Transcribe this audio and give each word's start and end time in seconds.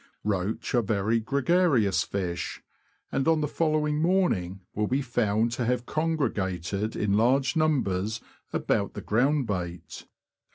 Roach 0.23 0.73
are 0.73 0.81
very 0.81 1.19
gregarious 1.19 2.01
fish, 2.01 2.63
and 3.11 3.27
on 3.27 3.39
the 3.41 3.47
follow 3.47 3.87
ing 3.87 4.01
morning 4.01 4.61
will 4.73 4.87
be 4.87 4.99
found 4.99 5.51
to 5.51 5.63
have 5.65 5.85
congregated 5.85 6.95
in 6.95 7.13
large 7.15 7.55
numbers 7.55 8.19
about 8.51 8.95
the 8.95 9.01
ground 9.01 9.45
bait. 9.45 10.07